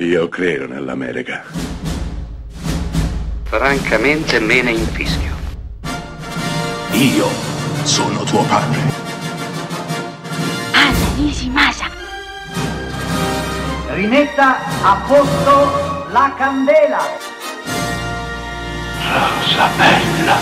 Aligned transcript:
Io 0.00 0.28
credo 0.28 0.68
nell'America. 0.68 1.42
Francamente 3.42 4.38
me 4.38 4.62
ne 4.62 4.70
infischio. 4.70 5.34
Io 6.92 7.26
sono 7.82 8.22
tuo 8.22 8.44
padre. 8.44 8.78
Anna 10.72 11.14
Nishimasa. 11.16 11.86
Rimetta 13.88 14.58
a 14.84 15.04
posto 15.04 16.12
la 16.12 16.32
candela. 16.36 17.00
Rosa 19.02 19.68
bella. 19.76 20.36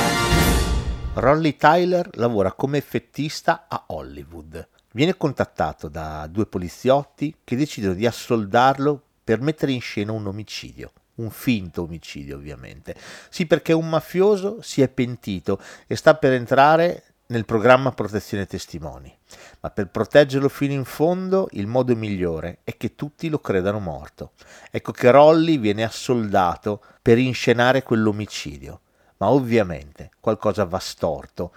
Rolly 1.14 1.56
Tyler 1.56 2.10
lavora 2.16 2.52
come 2.52 2.76
effettista 2.76 3.64
a 3.68 3.84
Hollywood. 3.86 4.68
Viene 4.92 5.16
contattato 5.16 5.88
da 5.88 6.26
due 6.26 6.44
poliziotti 6.44 7.34
che 7.42 7.56
decidono 7.56 7.94
di 7.94 8.04
assoldarlo 8.04 9.05
per 9.26 9.40
mettere 9.40 9.72
in 9.72 9.80
scena 9.80 10.12
un 10.12 10.24
omicidio. 10.28 10.92
Un 11.16 11.30
finto 11.30 11.82
omicidio, 11.82 12.36
ovviamente. 12.36 12.94
Sì, 13.28 13.46
perché 13.46 13.72
un 13.72 13.88
mafioso 13.88 14.58
si 14.62 14.82
è 14.82 14.88
pentito 14.88 15.60
e 15.88 15.96
sta 15.96 16.14
per 16.14 16.32
entrare 16.32 17.02
nel 17.26 17.44
programma 17.44 17.90
protezione 17.90 18.46
testimoni. 18.46 19.12
Ma 19.58 19.70
per 19.70 19.88
proteggerlo 19.88 20.48
fino 20.48 20.74
in 20.74 20.84
fondo 20.84 21.48
il 21.52 21.66
modo 21.66 21.96
migliore 21.96 22.58
è 22.62 22.76
che 22.76 22.94
tutti 22.94 23.28
lo 23.28 23.40
credano 23.40 23.80
morto. 23.80 24.30
Ecco 24.70 24.92
che 24.92 25.10
Rolly 25.10 25.58
viene 25.58 25.82
assoldato 25.82 26.80
per 27.02 27.18
inscenare 27.18 27.82
quell'omicidio. 27.82 28.80
Ma 29.16 29.30
ovviamente 29.30 30.10
qualcosa 30.20 30.64
va 30.66 30.78
storto 30.78 31.52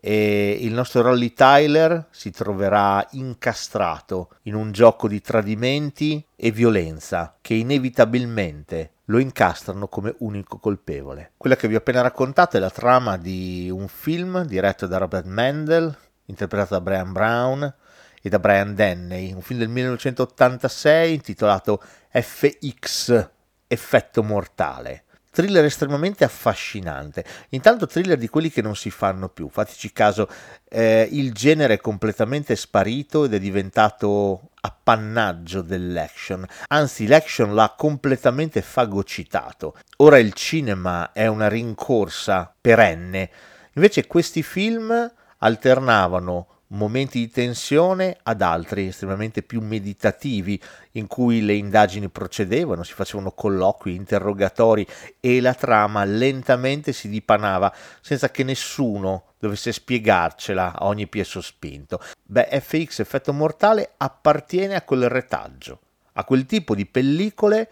e 0.00 0.56
il 0.60 0.72
nostro 0.72 1.02
Rolly 1.02 1.32
Tyler 1.32 2.06
si 2.10 2.30
troverà 2.30 3.04
incastrato 3.12 4.30
in 4.42 4.54
un 4.54 4.70
gioco 4.70 5.08
di 5.08 5.20
tradimenti 5.20 6.24
e 6.36 6.50
violenza 6.52 7.36
che 7.40 7.54
inevitabilmente 7.54 8.92
lo 9.06 9.18
incastrano 9.18 9.88
come 9.88 10.14
unico 10.18 10.58
colpevole. 10.58 11.32
Quella 11.36 11.56
che 11.56 11.66
vi 11.66 11.74
ho 11.74 11.78
appena 11.78 12.02
raccontato 12.02 12.56
è 12.56 12.60
la 12.60 12.70
trama 12.70 13.16
di 13.16 13.68
un 13.72 13.88
film 13.88 14.44
diretto 14.44 14.86
da 14.86 14.98
Robert 14.98 15.26
Mendel, 15.26 15.96
interpretato 16.26 16.74
da 16.74 16.80
Brian 16.80 17.12
Brown 17.12 17.74
e 18.20 18.28
da 18.28 18.38
Brian 18.38 18.74
Denney, 18.74 19.32
un 19.32 19.40
film 19.40 19.58
del 19.58 19.68
1986 19.68 21.14
intitolato 21.14 21.82
FX, 22.10 23.30
Effetto 23.66 24.22
Mortale 24.22 25.04
thriller 25.30 25.64
estremamente 25.64 26.24
affascinante. 26.24 27.24
Intanto 27.50 27.86
thriller 27.86 28.16
di 28.16 28.28
quelli 28.28 28.50
che 28.50 28.62
non 28.62 28.76
si 28.76 28.90
fanno 28.90 29.28
più. 29.28 29.48
Fateci 29.48 29.92
caso, 29.92 30.28
eh, 30.68 31.08
il 31.10 31.32
genere 31.32 31.74
è 31.74 31.78
completamente 31.78 32.56
sparito 32.56 33.24
ed 33.24 33.34
è 33.34 33.38
diventato 33.38 34.50
appannaggio 34.60 35.62
dell'action. 35.62 36.46
Anzi, 36.68 37.06
l'action 37.06 37.54
l'ha 37.54 37.74
completamente 37.76 38.62
fagocitato. 38.62 39.76
Ora 39.98 40.18
il 40.18 40.32
cinema 40.32 41.12
è 41.12 41.26
una 41.26 41.48
rincorsa 41.48 42.52
perenne. 42.60 43.30
Invece 43.74 44.06
questi 44.06 44.42
film 44.42 45.12
alternavano 45.38 46.57
momenti 46.68 47.20
di 47.20 47.30
tensione 47.30 48.16
ad 48.22 48.42
altri 48.42 48.88
estremamente 48.88 49.42
più 49.42 49.60
meditativi 49.60 50.60
in 50.92 51.06
cui 51.06 51.42
le 51.42 51.54
indagini 51.54 52.08
procedevano, 52.08 52.82
si 52.82 52.92
facevano 52.92 53.30
colloqui, 53.30 53.94
interrogatori 53.94 54.86
e 55.20 55.40
la 55.40 55.54
trama 55.54 56.04
lentamente 56.04 56.92
si 56.92 57.08
dipanava 57.08 57.72
senza 58.00 58.30
che 58.30 58.44
nessuno 58.44 59.24
dovesse 59.38 59.72
spiegarcela 59.72 60.74
a 60.78 60.86
ogni 60.86 61.06
piè 61.06 61.22
sospinto. 61.22 62.02
Beh, 62.22 62.60
FX 62.60 62.98
Effetto 63.00 63.32
Mortale 63.32 63.92
appartiene 63.96 64.74
a 64.74 64.82
quel 64.82 65.08
retaggio, 65.08 65.78
a 66.14 66.24
quel 66.24 66.44
tipo 66.44 66.74
di 66.74 66.86
pellicole 66.86 67.70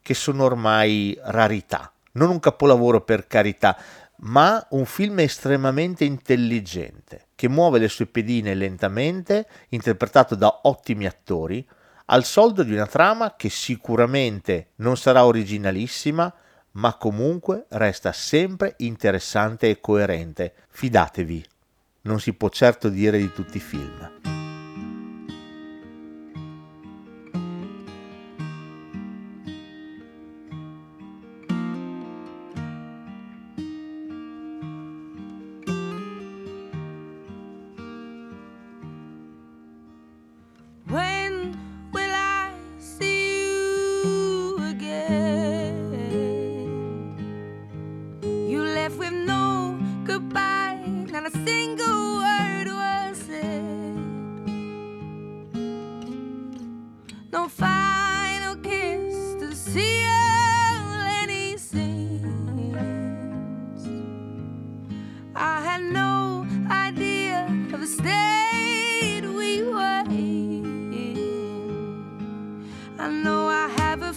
che 0.00 0.14
sono 0.14 0.44
ormai 0.44 1.18
rarità. 1.22 1.92
Non 2.12 2.30
un 2.30 2.40
capolavoro 2.40 3.02
per 3.02 3.26
carità, 3.26 3.76
ma 4.20 4.66
un 4.70 4.84
film 4.84 5.20
estremamente 5.20 6.04
intelligente, 6.04 7.26
che 7.34 7.48
muove 7.48 7.78
le 7.78 7.88
sue 7.88 8.06
pedine 8.06 8.54
lentamente, 8.54 9.46
interpretato 9.70 10.34
da 10.34 10.60
ottimi 10.62 11.06
attori, 11.06 11.66
al 12.06 12.24
soldo 12.24 12.62
di 12.62 12.72
una 12.72 12.86
trama 12.86 13.36
che 13.36 13.50
sicuramente 13.50 14.70
non 14.76 14.96
sarà 14.96 15.24
originalissima, 15.24 16.32
ma 16.72 16.94
comunque 16.94 17.66
resta 17.70 18.12
sempre 18.12 18.74
interessante 18.78 19.68
e 19.68 19.80
coerente. 19.80 20.54
Fidatevi, 20.68 21.44
non 22.02 22.20
si 22.20 22.32
può 22.32 22.48
certo 22.48 22.88
dire 22.88 23.18
di 23.18 23.32
tutti 23.32 23.58
i 23.58 23.60
film. 23.60 24.37
left 48.88 48.98
with 48.98 49.12
no 49.12 49.78
goodbye. 50.04 50.80
Not 51.10 51.26
a 51.26 51.30
single 51.30 52.18
word 52.18 52.68
was 52.68 53.18
said. 53.18 53.96
No 57.32 57.48
final 57.48 58.56
kiss 58.56 59.34
to 59.40 59.54
seal 59.54 60.08
any 61.22 61.56
sins. 61.56 62.28
I 65.34 65.60
had 65.60 65.82
no 65.82 66.46
idea 66.70 67.46
of 67.72 67.80
the 67.80 67.86
state 67.86 69.22
we 69.22 69.62
were 69.62 70.04
in. 70.10 71.28
I 72.98 73.08
know 73.10 73.48
I 73.48 73.68
have 73.76 74.02
a 74.02 74.12